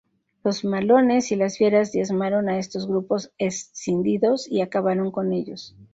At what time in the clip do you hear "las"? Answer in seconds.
1.35-1.59